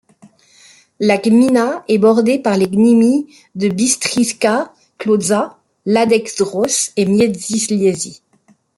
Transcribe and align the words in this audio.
La 0.99 1.19
gmina 1.19 1.83
est 1.87 1.99
bordée 1.99 2.39
par 2.39 2.57
les 2.57 2.67
gminy 2.67 3.27
de 3.53 3.69
Bystrzyca 3.69 4.73
Kłodzka, 4.97 5.59
Lądek-Zdrój 5.85 6.91
et 6.97 7.05
Międzylesie. 7.05 8.21